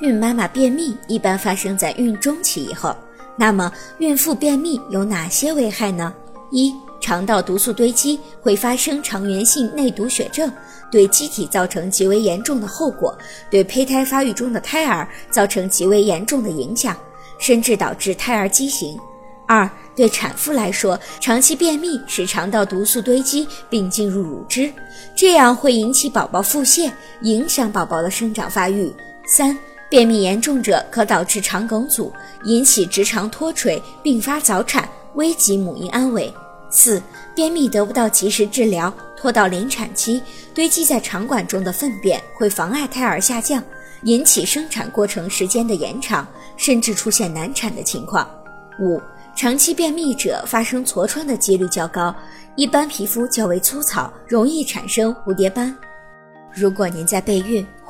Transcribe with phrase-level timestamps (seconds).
[0.00, 2.94] 孕妈妈便秘一般发生在孕中期以后。
[3.36, 6.14] 那么，孕妇便秘有哪些危害呢？
[6.50, 10.52] 一、肠道毒素堆积会发生肠源性内毒血症，
[10.90, 13.16] 对机体造成极为严重的后果，
[13.50, 16.96] 对胚胎发育中的胎儿造成极为严重的影响，
[17.38, 18.96] 甚至导致胎儿畸形。
[19.46, 24.72] 二、对产妇来说，长期便秘使肠道毒素堆积并进入乳汁，
[25.16, 26.90] 这样会引起宝宝腹泻，
[27.22, 28.94] 影响宝宝的生长发育。
[29.26, 29.58] 三、
[29.94, 32.12] 便秘严重者可导致肠梗阻，
[32.42, 36.34] 引起直肠脱垂，并发早产，危及母婴安危。
[36.68, 37.00] 四、
[37.32, 40.20] 便秘得不到及时治疗，拖到临产期，
[40.52, 43.62] 堆积在肠管中的粪便会妨碍胎儿下降，
[44.02, 46.26] 引起生产过程时间的延长，
[46.56, 48.28] 甚至出现难产的情况。
[48.80, 49.00] 五、
[49.36, 52.12] 长期便秘者发生痤疮的几率较高，
[52.56, 55.72] 一般皮肤较为粗糙，容易产生蝴蝶斑。
[56.52, 57.64] 如果您在备孕、